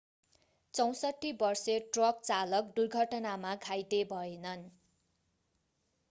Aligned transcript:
64 0.73 1.33
वर्षे 1.41 1.73
ट्रक 1.93 2.21
चालक 2.23 2.71
दुर्घटनामा 2.75 3.51
घाइते 3.57 3.99
भएनन् 4.13 4.63